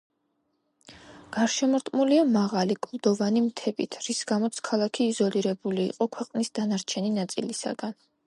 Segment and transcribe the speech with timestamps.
[1.35, 7.97] გარშემორტყმულია მაღალი კლდოვანი მთებით, რის გამოც ქალაქი იზოლირებული იყო ქვეყნის დანარჩენი ნაწილისაგან.